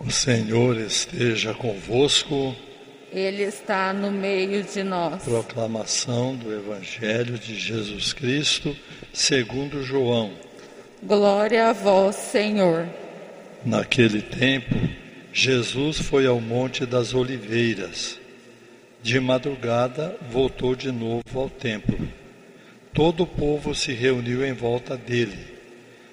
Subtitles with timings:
[0.00, 2.56] O Senhor esteja convosco.
[3.12, 5.22] Ele está no meio de nós.
[5.22, 8.74] Proclamação do Evangelho de Jesus Cristo,
[9.12, 10.30] segundo João.
[11.02, 12.88] Glória a vós, Senhor.
[13.62, 14.74] Naquele tempo,
[15.34, 18.18] Jesus foi ao Monte das Oliveiras.
[19.02, 22.08] De madrugada, voltou de novo ao templo.
[22.94, 25.38] Todo o povo se reuniu em volta dele.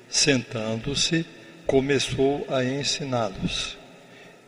[0.09, 1.25] Sentando-se,
[1.67, 3.77] começou a ensiná-los.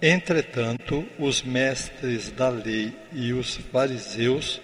[0.01, 4.61] Entretanto, os mestres da lei e os fariseus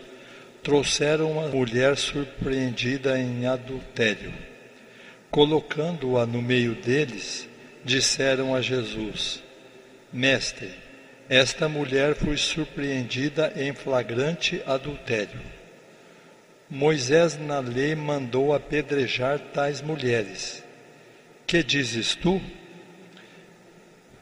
[0.63, 4.33] trouxeram uma mulher surpreendida em adultério.
[5.29, 7.47] Colocando-a no meio deles,
[7.83, 9.43] disseram a Jesus:
[10.11, 10.71] Mestre,
[11.27, 15.41] esta mulher foi surpreendida em flagrante adultério.
[16.69, 20.64] Moisés na lei mandou apedrejar tais mulheres.
[21.47, 22.41] Que dizes tu?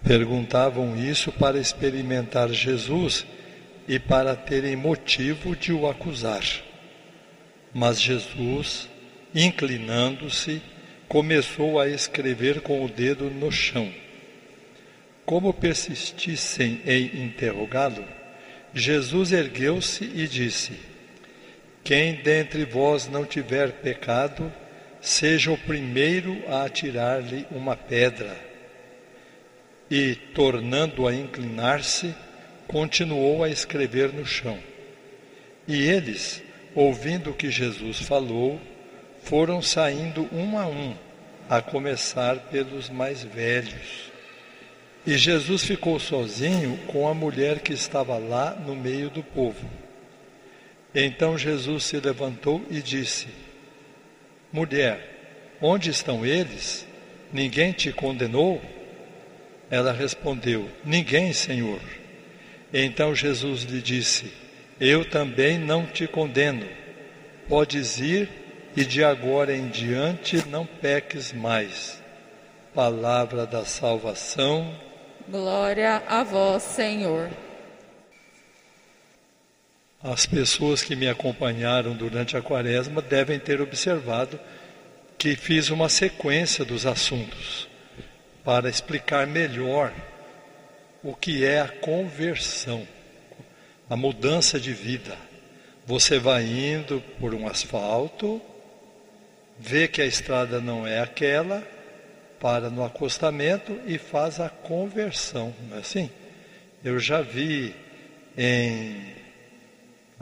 [0.04, 3.26] Perguntavam isso para experimentar Jesus
[3.88, 6.44] e para terem motivo de o acusar.
[7.73, 8.89] Mas Jesus,
[9.33, 10.61] inclinando-se,
[11.08, 13.89] começou a escrever com o dedo no chão.
[15.26, 18.05] Como persistissem em interrogá-lo,
[18.73, 20.73] Jesus ergueu-se e disse:
[21.83, 24.52] Quem dentre vós não tiver pecado,
[25.04, 28.40] seja o primeiro a atirar-lhe uma pedra.
[29.92, 32.16] E, tornando a inclinar-se,
[32.70, 34.58] continuou a escrever no chão.
[35.68, 36.42] E eles,
[36.73, 38.60] ouvindo que Jesus falou,
[39.23, 40.95] foram saindo um a um,
[41.50, 44.10] a começar pelos mais velhos.
[45.06, 49.70] E Jesus ficou sozinho com a mulher que estava lá no meio do povo.
[50.95, 53.28] Então Jesus se levantou e disse:
[54.54, 55.00] Mulher,
[55.59, 56.88] onde estão eles?
[57.32, 58.62] Ninguém te condenou?
[59.72, 61.82] Ela respondeu: Ninguém, Senhor.
[62.72, 64.32] Então Jesus lhe disse:
[64.80, 66.68] Eu também não te condeno.
[67.50, 68.30] Podes ir
[68.76, 72.00] e de agora em diante não peques mais.
[72.76, 74.72] Palavra da salvação.
[75.27, 77.32] Glória a vós, Senhor.
[80.03, 84.37] As pessoas que me acompanharam durante a quaresma devem ter observado
[85.17, 87.69] que fiz uma sequência dos assuntos
[88.43, 89.93] para explicar melhor
[91.02, 92.86] o que é a conversão,
[93.89, 95.15] a mudança de vida.
[95.86, 98.41] Você vai indo por um asfalto,
[99.58, 101.64] vê que a estrada não é aquela,
[102.41, 106.09] para no acostamento e faz a conversão, não é assim?
[106.83, 107.73] Eu já vi
[108.37, 109.23] em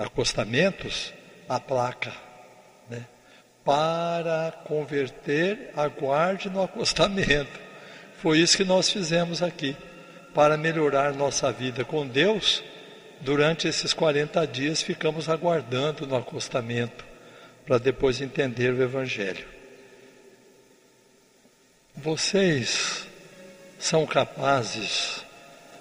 [0.03, 1.13] acostamentos
[1.47, 2.13] a placa,
[2.89, 3.05] né?
[3.63, 7.59] Para converter, aguarde no acostamento.
[8.17, 9.75] Foi isso que nós fizemos aqui,
[10.33, 12.63] para melhorar nossa vida com Deus.
[13.19, 17.05] Durante esses 40 dias ficamos aguardando no acostamento,
[17.65, 19.45] para depois entender o Evangelho.
[21.95, 23.05] Vocês
[23.77, 25.23] são capazes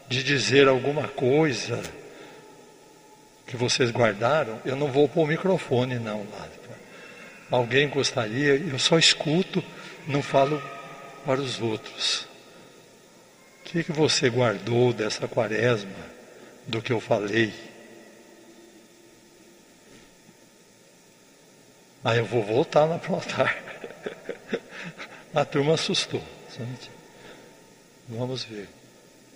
[0.09, 1.81] de dizer alguma coisa
[3.51, 6.49] que vocês guardaram, eu não vou pôr o microfone não lá.
[7.51, 9.63] Alguém gostaria, eu só escuto,
[10.07, 10.63] não falo
[11.27, 12.29] para os outros.
[13.61, 15.91] O que, que você guardou dessa quaresma,
[16.65, 17.53] do que eu falei?
[22.05, 23.59] Aí eu vou voltar lá para o altar.
[25.35, 26.23] A turma assustou.
[28.09, 28.69] Vamos ver.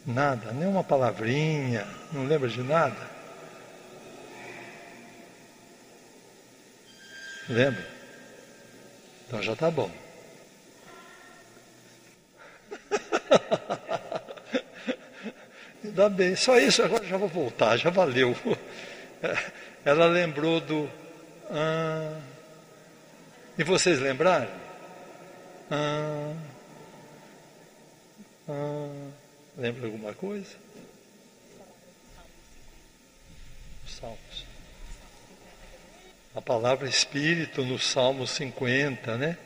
[0.06, 3.13] Nada, nenhuma palavrinha, não lembra de nada?
[7.49, 7.87] Lembra?
[9.27, 9.91] Então já está bom.
[15.84, 18.34] Ainda bem, só isso, agora já vou voltar, já valeu.
[19.84, 20.91] Ela lembrou do.
[21.50, 22.19] Ah,
[23.59, 24.49] e vocês lembraram?
[25.71, 26.32] Ah,
[28.49, 29.11] ah,
[29.59, 30.56] lembra alguma coisa?
[33.87, 34.54] Salmos
[36.34, 39.38] a palavra espírito no Salmo 50, né?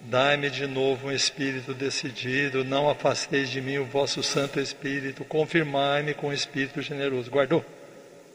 [0.00, 6.12] Dai-me de novo um espírito decidido, não afasteis de mim o vosso Santo Espírito, confirmai-me
[6.12, 7.30] com um espírito generoso.
[7.30, 7.64] Guardou?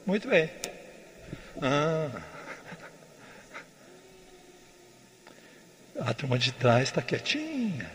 [0.05, 0.49] Muito bem.
[1.61, 2.09] Ah.
[5.99, 7.91] A turma de trás está quietinha.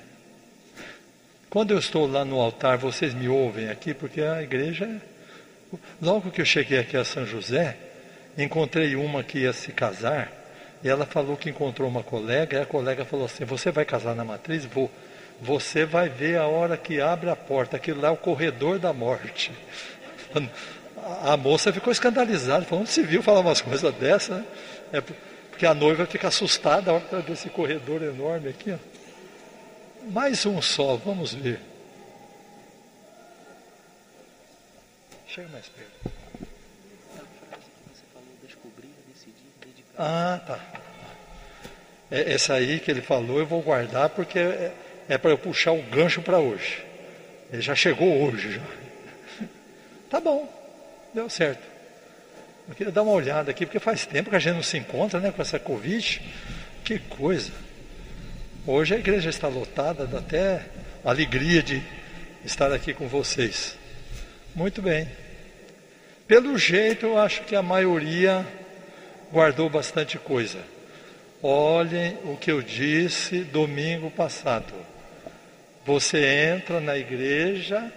[1.48, 4.84] Quando eu estou lá no altar, vocês me ouvem aqui, porque a igreja.
[4.84, 7.76] É logo que eu cheguei aqui a São José,
[8.36, 10.30] encontrei uma que ia se casar,
[10.82, 14.14] e ela falou que encontrou uma colega, e a colega falou assim: Você vai casar
[14.14, 14.64] na matriz?
[14.64, 14.90] Vou.
[15.40, 18.92] Você vai ver a hora que abre a porta, aquilo lá é o corredor da
[18.92, 19.52] morte.
[21.22, 24.44] A moça ficou escandalizada, falou, onde se viu falar umas coisas dessas, né?
[24.92, 28.72] É porque a noiva fica assustada a hora desse corredor enorme aqui.
[28.72, 28.76] Ó.
[30.10, 31.60] Mais um só, vamos ver.
[35.28, 36.25] Chega mais perto.
[39.98, 40.60] Ah, tá.
[42.10, 44.72] É, essa aí que ele falou eu vou guardar porque é,
[45.08, 46.84] é para eu puxar o gancho para hoje.
[47.52, 48.62] Ele já chegou hoje já.
[50.08, 50.48] Tá bom,
[51.12, 51.62] deu certo.
[52.68, 55.18] Eu queria dar uma olhada aqui, porque faz tempo que a gente não se encontra
[55.18, 56.22] né, com essa Covid.
[56.84, 57.50] Que coisa.
[58.64, 60.62] Hoje a igreja está lotada, dá até
[61.04, 61.82] alegria de
[62.44, 63.76] estar aqui com vocês.
[64.54, 65.08] Muito bem.
[66.26, 68.46] Pelo jeito, eu acho que a maioria
[69.32, 70.58] guardou bastante coisa.
[71.42, 74.72] Olhem o que eu disse domingo passado.
[75.84, 76.24] Você
[76.54, 77.92] entra na igreja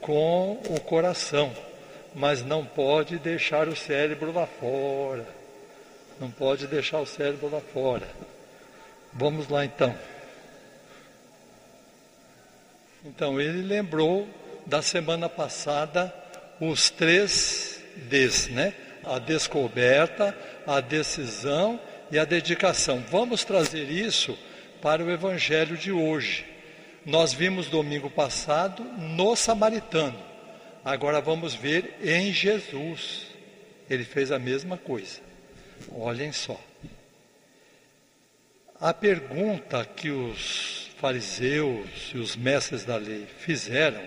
[0.00, 1.54] com o coração,
[2.14, 5.26] mas não pode deixar o cérebro lá fora.
[6.18, 8.08] Não pode deixar o cérebro lá fora.
[9.12, 9.94] Vamos lá então.
[13.04, 14.26] Então ele lembrou
[14.64, 16.12] da semana passada
[16.60, 18.74] os três Ds, né?
[19.06, 20.36] A descoberta,
[20.66, 21.80] a decisão
[22.10, 23.02] e a dedicação.
[23.08, 24.36] Vamos trazer isso
[24.82, 26.44] para o evangelho de hoje.
[27.04, 30.18] Nós vimos domingo passado no samaritano.
[30.84, 33.26] Agora vamos ver em Jesus.
[33.88, 35.20] Ele fez a mesma coisa.
[35.92, 36.60] Olhem só.
[38.80, 44.02] A pergunta que os fariseus e os mestres da lei fizeram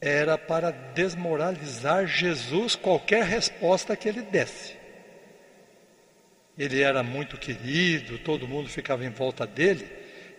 [0.00, 4.74] era para desmoralizar Jesus qualquer resposta que ele desse.
[6.58, 9.86] Ele era muito querido, todo mundo ficava em volta dele,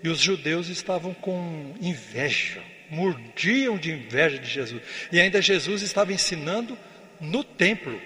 [0.03, 4.81] e os judeus estavam com inveja, mordiam de inveja de Jesus.
[5.11, 6.77] E ainda Jesus estava ensinando
[7.19, 7.99] no templo,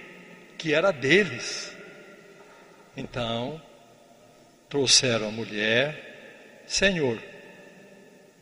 [0.58, 1.76] que era deles.
[2.98, 3.62] Então,
[4.70, 7.22] trouxeram a mulher, Senhor,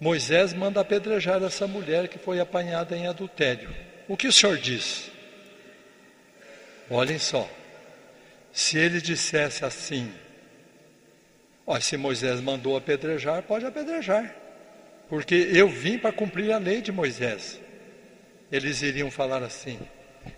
[0.04, 3.74] Moisés manda apedrejar essa mulher que foi apanhada em adultério.
[4.06, 5.10] O que o senhor diz?
[6.90, 7.50] Olhem só.
[8.52, 10.12] Se ele dissesse assim,
[11.66, 14.36] ó, se Moisés mandou apedrejar, pode apedrejar.
[15.08, 17.58] Porque eu vim para cumprir a lei de Moisés.
[18.52, 19.80] Eles iriam falar assim: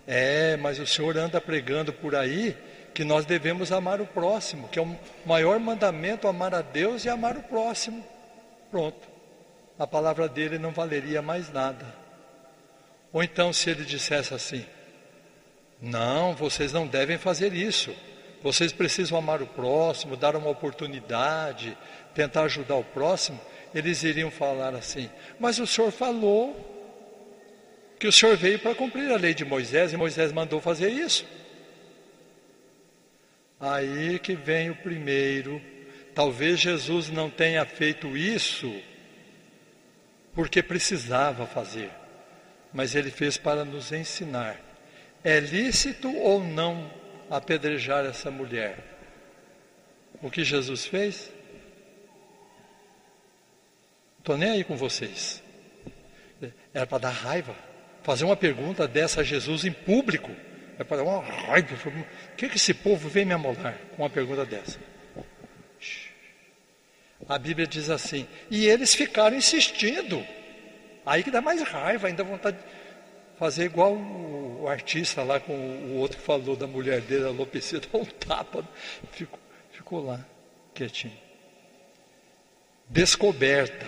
[0.06, 2.56] É, mas o senhor anda pregando por aí
[2.94, 4.96] que nós devemos amar o próximo, que é o
[5.26, 8.06] maior mandamento amar a Deus e amar o próximo.
[8.70, 9.15] Pronto
[9.78, 11.86] a palavra dele não valeria mais nada.
[13.12, 14.66] Ou então, se ele dissesse assim:
[15.82, 17.94] Não, vocês não devem fazer isso.
[18.42, 21.78] Vocês precisam amar o próximo, dar uma oportunidade,
[22.14, 23.40] tentar ajudar o próximo.
[23.74, 26.74] Eles iriam falar assim: Mas o senhor falou
[28.00, 31.26] que o senhor veio para cumprir a lei de Moisés e Moisés mandou fazer isso.
[33.60, 35.62] Aí que vem o primeiro.
[36.14, 38.74] Talvez Jesus não tenha feito isso
[40.36, 41.90] porque precisava fazer,
[42.74, 44.60] mas ele fez para nos ensinar.
[45.24, 46.92] É lícito ou não
[47.32, 48.78] apedrejar essa mulher?
[50.22, 51.32] O que Jesus fez?
[54.20, 55.42] Estou nem aí com vocês.
[56.74, 57.56] Era para dar raiva.
[58.04, 60.32] Fazer uma pergunta dessa a Jesus em público.
[60.78, 61.76] É para dar uma raiva.
[61.90, 64.80] O que, que esse povo vem me amolar com uma pergunta dessa?
[67.28, 70.26] A Bíblia diz assim: e eles ficaram insistindo.
[71.06, 72.64] Aí que dá mais raiva, ainda vontade de
[73.38, 77.28] fazer igual o, artista lá com o, o, outro que falou da mulher dele, a
[77.28, 78.68] alopecia, dá um tapa.
[79.12, 79.40] Ficou,
[79.72, 80.26] ficou lá,
[80.74, 81.18] quietinho.
[82.90, 83.86] Descoberta.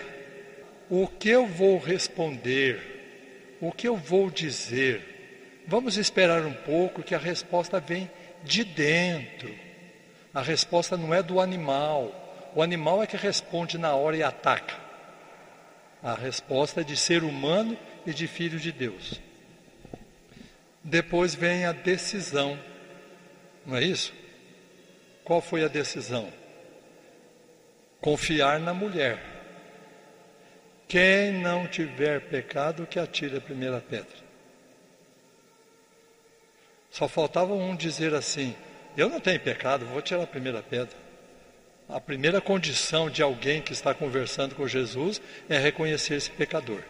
[0.90, 3.56] O que eu vou responder?
[3.60, 5.62] O que eu vou dizer?
[5.66, 8.10] Vamos esperar um pouco que a resposta vem
[8.42, 9.54] de dentro.
[10.32, 12.27] A resposta não é do animal
[12.58, 14.74] o animal é que responde na hora e ataca.
[16.02, 19.20] A resposta é de ser humano e de filho de Deus.
[20.82, 22.58] Depois vem a decisão,
[23.64, 24.12] não é isso?
[25.22, 26.32] Qual foi a decisão?
[28.00, 29.22] Confiar na mulher.
[30.88, 34.18] Quem não tiver pecado, que atire a primeira pedra.
[36.90, 38.56] Só faltava um dizer assim:
[38.96, 41.07] Eu não tenho pecado, vou tirar a primeira pedra.
[41.88, 46.82] A primeira condição de alguém que está conversando com Jesus é reconhecer-se pecador.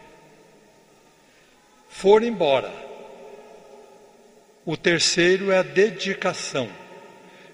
[1.87, 2.71] For embora.
[4.65, 6.69] O terceiro é a dedicação.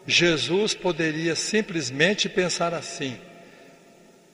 [0.07, 3.17] Jesus poderia simplesmente pensar assim: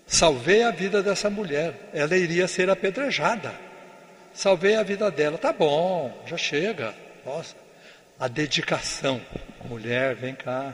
[0.07, 3.53] Salvei a vida dessa mulher, ela iria ser apedrejada.
[4.33, 6.95] Salvei a vida dela, tá bom, já chega.
[7.25, 7.55] Nossa,
[8.17, 9.21] a dedicação.
[9.65, 10.73] Mulher, vem cá.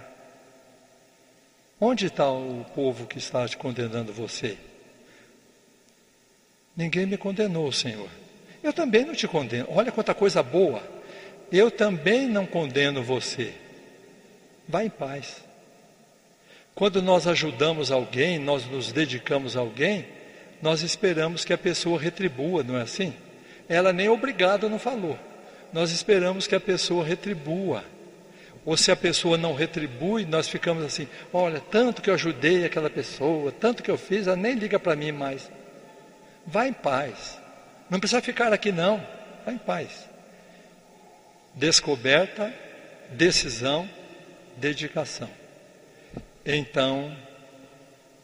[1.80, 4.58] Onde está o povo que está te condenando você?
[6.76, 8.10] Ninguém me condenou, Senhor.
[8.64, 9.68] Eu também não te condeno.
[9.70, 10.82] Olha quanta coisa boa.
[11.52, 13.54] Eu também não condeno você.
[14.68, 15.44] Vá em paz.
[16.74, 20.06] Quando nós ajudamos alguém, nós nos dedicamos a alguém,
[20.62, 23.14] nós esperamos que a pessoa retribua, não é assim?
[23.70, 25.18] Ela nem obrigado não falou.
[25.72, 27.84] Nós esperamos que a pessoa retribua.
[28.68, 32.90] Ou se a pessoa não retribui, nós ficamos assim: olha, tanto que eu ajudei aquela
[32.90, 35.50] pessoa, tanto que eu fiz, ela nem liga para mim mais.
[36.46, 37.40] Vá em paz.
[37.90, 39.02] Não precisa ficar aqui, não.
[39.46, 40.10] Vá em paz.
[41.56, 42.54] Descoberta,
[43.12, 43.90] decisão,
[44.58, 45.30] dedicação.
[46.46, 47.16] Então,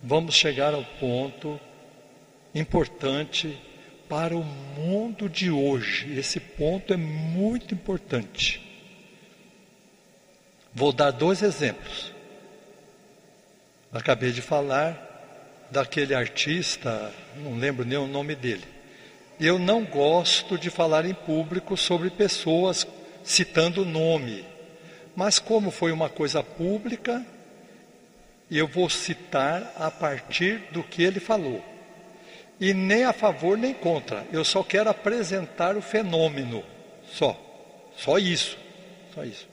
[0.01, 1.57] vamos chegar ao ponto
[2.53, 3.57] importante
[4.09, 6.19] para o mundo de hoje.
[6.19, 8.72] Esse ponto é muito importante.
[10.73, 12.11] Vou dar dois exemplos.
[13.91, 18.63] Acabei de falar daquele artista, não lembro nem o nome dele.
[19.39, 22.87] Eu não gosto de falar em público sobre pessoas
[23.23, 24.45] citando nome,
[25.15, 27.23] mas como foi uma coisa pública,
[28.49, 31.63] eu vou citar a partir do que ele falou.
[32.59, 36.63] E nem a favor nem contra, eu só quero apresentar o fenômeno,
[37.11, 37.39] só,
[37.95, 38.57] só isso,
[39.13, 39.52] só isso.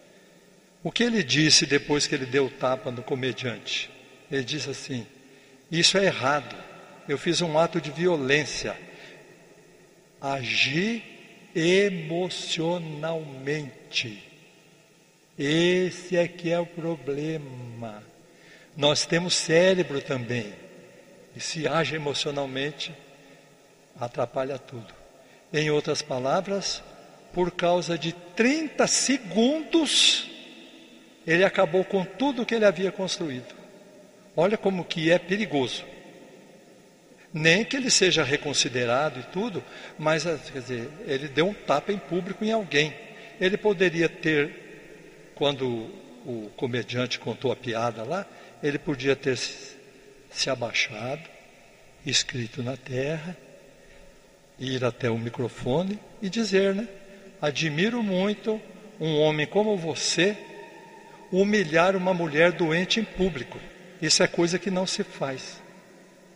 [0.82, 3.90] O que ele disse depois que ele deu o tapa no comediante?
[4.30, 5.06] Ele disse assim:
[5.70, 6.56] Isso é errado,
[7.06, 8.74] eu fiz um ato de violência,
[10.20, 11.02] agi
[11.54, 14.26] emocionalmente.
[15.38, 18.02] Esse é que é o problema.
[18.76, 20.52] Nós temos cérebro também.
[21.34, 22.92] E se age emocionalmente,
[23.98, 24.94] atrapalha tudo.
[25.52, 26.80] Em outras palavras,
[27.32, 30.30] por causa de 30 segundos,
[31.26, 33.54] ele acabou com tudo que ele havia construído.
[34.36, 35.84] Olha como que é perigoso.
[37.32, 39.62] Nem que ele seja reconsiderado e tudo,
[39.98, 42.92] mas quer dizer, ele deu um tapa em público em alguém.
[43.40, 45.90] Ele poderia ter, quando
[46.26, 48.26] o comediante contou a piada lá,
[48.62, 51.22] ele podia ter se abaixado,
[52.04, 53.36] escrito na terra,
[54.58, 56.88] ir até o microfone e dizer, né?
[57.40, 58.60] Admiro muito
[59.00, 60.36] um homem como você
[61.30, 63.58] humilhar uma mulher doente em público.
[64.00, 65.60] Isso é coisa que não se faz.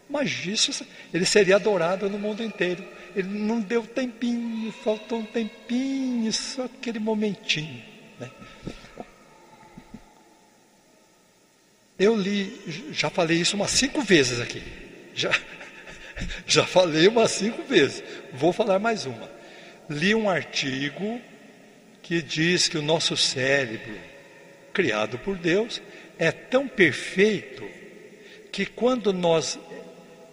[0.09, 2.85] Mas isso, ele seria adorado no mundo inteiro.
[3.17, 7.83] Ele não deu tempinho, faltou um tempinho, só aquele momentinho.
[8.19, 8.31] Né?
[11.99, 14.63] Eu li, já falei isso umas cinco vezes aqui.
[15.15, 15.31] Já,
[16.47, 18.03] já falei umas cinco vezes.
[18.33, 19.31] Vou falar mais uma.
[19.89, 21.21] Li um artigo
[22.03, 23.97] que diz que o nosso cérebro,
[24.75, 25.81] criado por Deus,
[26.19, 27.65] é tão perfeito
[28.53, 29.59] que quando nós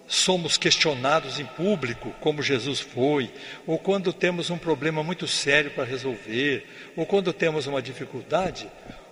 [0.08, 3.32] somos questionados em público, como Jesus foi,
[3.66, 6.68] ou quando temos um problema muito sério para resolver,
[6.98, 8.70] ou quando temos uma dificuldade,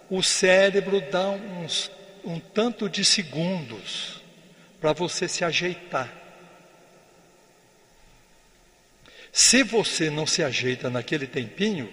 [0.10, 1.90] o cérebro dá uns
[2.26, 4.22] um tanto de segundos
[4.82, 6.14] para você se ajeitar.
[9.32, 11.90] Se você não se ajeita naquele tempinho,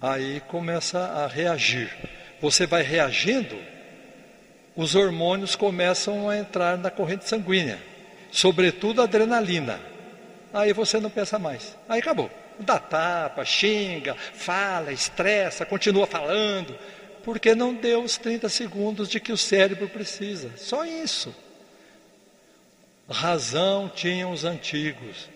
[0.00, 1.90] aí começa a reagir.
[2.40, 3.56] Você vai reagindo,
[4.74, 7.78] os hormônios começam a entrar na corrente sanguínea,
[8.30, 9.80] sobretudo a adrenalina.
[10.52, 11.76] Aí você não pensa mais.
[11.88, 12.30] Aí acabou.
[12.58, 16.76] Dá tapa, xinga, fala, estressa, continua falando
[17.22, 20.50] porque não deu os 30 segundos de que o cérebro precisa.
[20.56, 21.34] Só isso.
[23.08, 25.28] Razão tinham os antigos.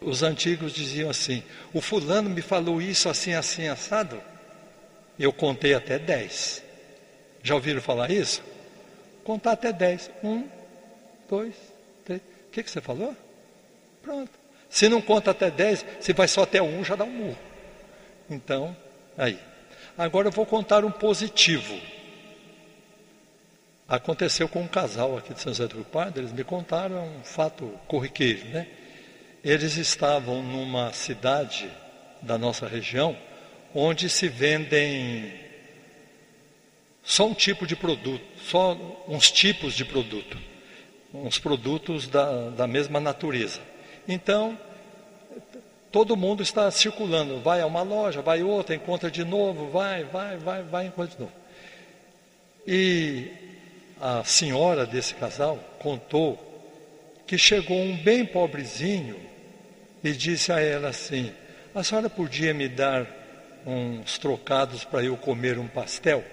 [0.00, 4.20] Os antigos diziam assim: o fulano me falou isso assim, assim, assado.
[5.18, 6.62] Eu contei até 10.
[7.42, 8.42] Já ouviram falar isso?
[9.24, 10.10] Contar até 10.
[10.22, 10.44] Um,
[11.28, 11.54] dois,
[12.04, 12.20] três.
[12.20, 13.16] O que, que você falou?
[14.02, 14.30] Pronto.
[14.70, 17.38] Se não conta até 10, se vai só até um, já dá um murro.
[18.30, 18.76] Então,
[19.16, 19.38] aí.
[19.96, 21.80] Agora eu vou contar um positivo.
[23.88, 27.24] Aconteceu com um casal aqui de São José do Rio Pardo, eles me contaram, um
[27.24, 28.68] fato corriqueiro, né?
[29.44, 31.70] Eles estavam numa cidade
[32.20, 33.16] da nossa região
[33.74, 35.32] onde se vendem
[37.02, 40.38] só um tipo de produto, só uns tipos de produto,
[41.12, 43.60] uns produtos da, da mesma natureza.
[44.06, 44.58] Então,
[45.90, 50.36] Todo mundo está circulando, vai a uma loja, vai outra, encontra de novo, vai, vai,
[50.36, 51.32] vai, vai, encontra de novo.
[52.66, 53.32] E
[53.98, 56.38] a senhora desse casal contou
[57.28, 59.20] que chegou um bem pobrezinho
[60.02, 61.30] e disse a ela assim:
[61.74, 63.06] A senhora podia me dar
[63.66, 66.24] uns trocados para eu comer um pastel?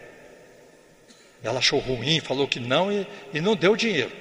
[1.43, 4.11] Ela achou ruim, falou que não e, e não deu dinheiro.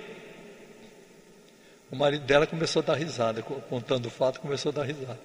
[1.93, 5.21] O marido dela começou a dar risada, contando o fato, começou a dar risada.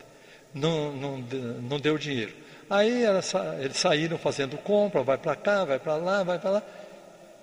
[0.53, 2.34] Não, não, não deu dinheiro.
[2.70, 3.22] Aí ela,
[3.60, 6.63] eles saíram fazendo compra, vai para cá, vai para lá, vai para lá.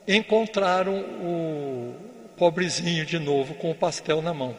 [0.06, 4.56] Encontraram o pobrezinho de novo com o pastel na mão.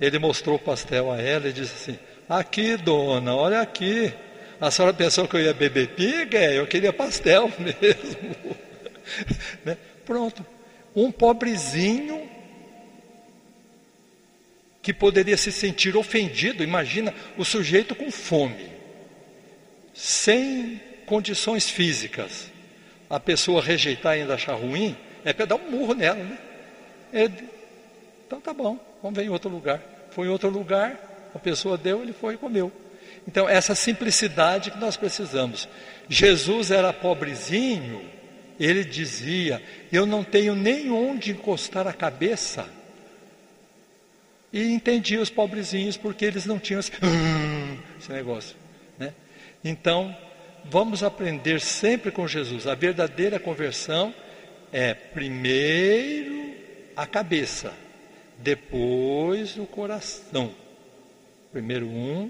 [0.00, 4.12] Ele mostrou o pastel a ela e disse assim: Aqui, dona, olha aqui.
[4.60, 6.38] A senhora pensou que eu ia beber piga?
[6.38, 8.56] Eu queria pastel mesmo.
[9.64, 9.76] né?
[10.04, 10.44] Pronto.
[10.94, 12.28] Um pobrezinho
[14.82, 18.70] que poderia se sentir ofendido, imagina o sujeito com fome,
[19.92, 22.50] sem condições físicas,
[23.10, 26.38] a pessoa rejeitar e ainda achar ruim, é para dar um murro nela, né?
[27.12, 27.48] Ele,
[28.26, 29.80] então tá bom, vamos ver em outro lugar.
[30.10, 32.72] Foi em outro lugar, a pessoa deu, ele foi e comeu.
[33.26, 35.68] Então, essa simplicidade que nós precisamos.
[36.08, 38.02] Jesus era pobrezinho,
[38.58, 39.62] ele dizia:
[39.92, 42.66] Eu não tenho nem onde encostar a cabeça.
[44.50, 46.90] E entendia os pobrezinhos porque eles não tinham esse,
[48.00, 48.56] esse negócio.
[48.98, 49.12] Né?
[49.62, 50.16] Então,
[50.64, 52.66] vamos aprender sempre com Jesus.
[52.66, 54.14] A verdadeira conversão
[54.72, 56.37] é primeiro
[56.98, 57.72] a cabeça,
[58.38, 60.52] depois o coração.
[61.52, 62.28] Primeiro um,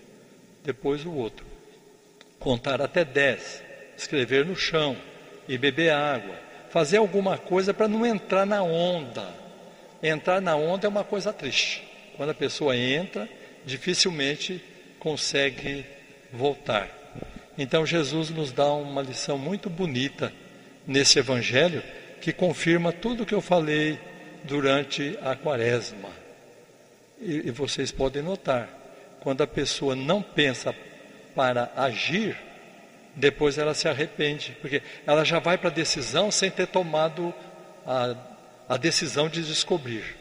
[0.62, 1.46] depois o outro.
[2.38, 3.62] Contar até dez,
[3.96, 4.94] escrever no chão
[5.48, 6.38] e beber água.
[6.68, 9.34] Fazer alguma coisa para não entrar na onda.
[10.02, 11.82] Entrar na onda é uma coisa triste.
[12.14, 13.26] Quando a pessoa entra,
[13.64, 14.62] dificilmente
[14.98, 15.87] consegue
[16.30, 16.90] voltar.
[17.56, 20.30] Então Jesus nos dá uma lição muito bonita
[20.87, 21.82] nesse evangelho
[22.20, 23.98] que confirma tudo o que eu falei
[24.49, 26.09] durante a quaresma.
[27.21, 28.69] E, e vocês podem notar,
[29.21, 30.75] quando a pessoa não pensa
[31.35, 32.37] para agir,
[33.14, 37.33] depois ela se arrepende, porque ela já vai para a decisão sem ter tomado
[37.87, 38.16] a,
[38.68, 40.16] a decisão de descobrir.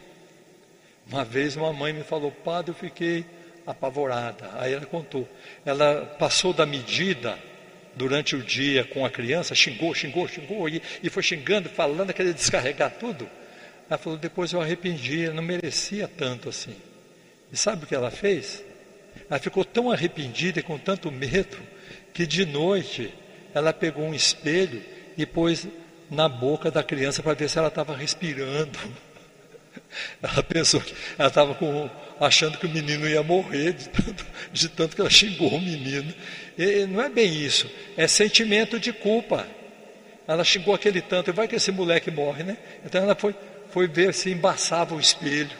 [1.10, 3.26] Uma vez uma mãe me falou, padre, eu fiquei
[3.66, 4.52] apavorada.
[4.56, 5.28] Aí ela contou.
[5.66, 7.38] Ela passou da medida
[7.96, 12.34] durante o dia com a criança, xingou, xingou, xingou, e, e foi xingando, falando, queria
[12.34, 13.28] descarregar tudo.
[13.90, 16.76] Ela falou: depois eu arrependi, eu não merecia tanto assim.
[17.52, 18.64] E sabe o que ela fez?
[19.30, 21.58] Ela ficou tão arrependida e com tanto medo
[22.14, 23.14] que de noite
[23.54, 24.82] ela pegou um espelho
[25.18, 25.68] e pôs
[26.10, 28.78] na boca da criança para ver se ela estava respirando.
[30.22, 31.56] Ela pensou que ela estava
[32.20, 36.14] achando que o menino ia morrer de tanto, de tanto que ela xingou o menino.
[36.58, 39.48] E não é bem isso, é sentimento de culpa.
[40.28, 42.58] Ela xingou aquele tanto, e vai que esse moleque morre, né?
[42.84, 43.36] Então ela foi
[43.72, 45.56] foi ver se embaçava o espelho.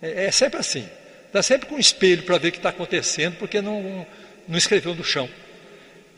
[0.00, 0.88] É, é sempre assim.
[1.26, 4.06] Está sempre com o espelho para ver o que está acontecendo, porque não,
[4.46, 5.28] não escreveu no chão.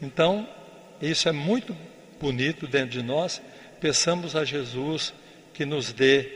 [0.03, 0.49] Então,
[1.01, 1.77] isso é muito
[2.21, 3.41] bonito dentro de nós.
[3.81, 5.15] Peçamos a Jesus
[5.53, 6.29] que nos dê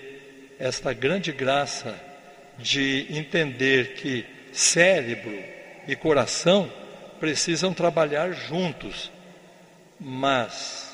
[0.59, 1.94] esta grande graça
[2.59, 5.42] de entender que cérebro
[5.87, 6.71] e coração
[7.18, 9.11] precisam trabalhar juntos,
[9.99, 10.92] mas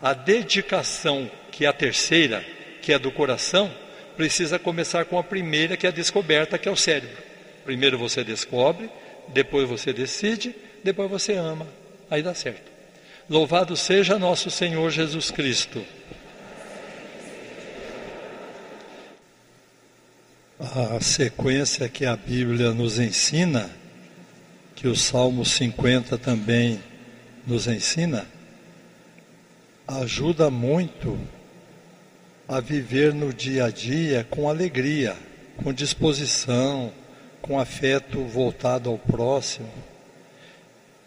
[0.00, 2.44] a dedicação, que é a terceira,
[2.82, 3.72] que é do coração,
[4.16, 7.16] precisa começar com a primeira, que é a descoberta, que é o cérebro.
[7.64, 8.90] Primeiro você descobre,
[9.28, 11.66] depois você decide, depois você ama.
[12.10, 12.70] Aí dá certo.
[13.30, 15.82] Louvado seja nosso Senhor Jesus Cristo.
[20.60, 23.70] A sequência que a Bíblia nos ensina,
[24.74, 26.80] que o Salmo 50 também
[27.46, 28.26] nos ensina,
[29.86, 31.18] ajuda muito
[32.52, 35.16] a viver no dia a dia com alegria,
[35.56, 36.92] com disposição,
[37.40, 39.72] com afeto voltado ao próximo.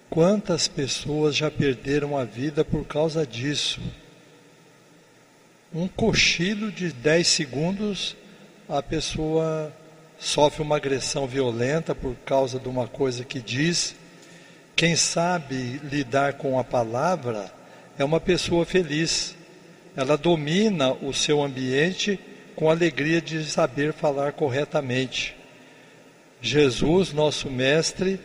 [0.09, 3.79] Quantas pessoas já perderam a vida por causa disso?
[5.71, 8.15] Um cochilo de 10 segundos,
[8.67, 9.71] a pessoa
[10.17, 13.95] sofre uma agressão violenta por causa de uma coisa que diz.
[14.75, 17.53] Quem sabe lidar com a palavra
[17.99, 19.35] é uma pessoa feliz
[19.95, 22.19] ela domina o seu ambiente
[22.55, 25.35] com alegria de saber falar corretamente.
[26.41, 28.19] Jesus, nosso Mestre,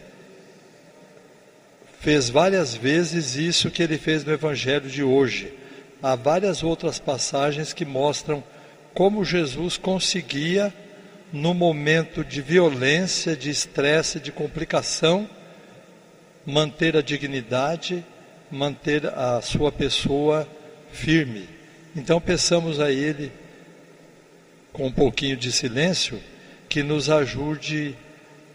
[2.00, 5.52] fez várias vezes isso que ele fez no Evangelho de hoje.
[6.02, 8.42] Há várias outras passagens que mostram
[8.94, 10.72] como Jesus conseguia,
[11.32, 15.28] no momento de violência, de estresse, de complicação,
[16.44, 18.04] manter a dignidade,
[18.50, 20.48] manter a sua pessoa
[20.90, 21.59] firme.
[21.94, 23.32] Então peçamos a Ele
[24.72, 26.20] com um pouquinho de silêncio,
[26.68, 27.96] que nos ajude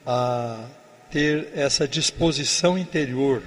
[0.06, 0.66] a
[1.12, 3.44] ter essa disposição interior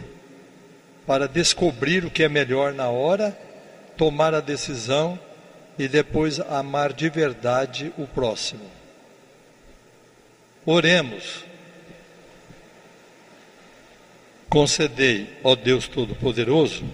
[1.07, 3.37] para descobrir o que é melhor na hora,
[3.97, 5.19] tomar a decisão
[5.79, 8.65] e depois amar de verdade o próximo.
[10.67, 11.45] Oremos.
[14.51, 16.85] Concedei, ó Deus Todo-Poderoso,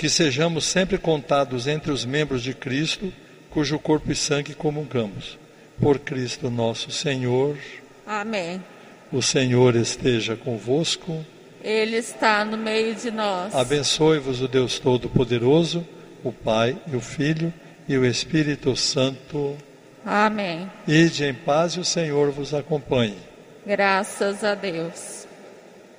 [0.00, 3.12] que sejamos sempre contados entre os membros de Cristo,
[3.50, 5.38] cujo corpo e sangue comungamos.
[5.78, 7.58] Por Cristo nosso Senhor.
[8.06, 8.64] Amém.
[9.12, 11.22] O Senhor esteja convosco.
[11.62, 13.54] Ele está no meio de nós.
[13.54, 15.86] Abençoe-vos o Deus Todo-Poderoso,
[16.24, 17.52] o Pai e o Filho
[17.86, 19.54] e o Espírito Santo.
[20.02, 20.66] Amém.
[20.88, 23.18] Ide em paz e o Senhor vos acompanhe.
[23.66, 25.26] Graças a Deus.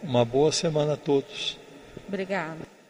[0.01, 1.55] Uma boa semana a todos.
[2.07, 2.80] Obrigada.